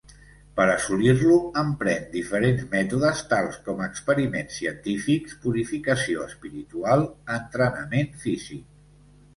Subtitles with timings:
[0.59, 7.09] Per a assolir-lo, empren diferents mètodes, tals com experiments científics, purificació espiritual,
[7.41, 8.69] entrenament físic.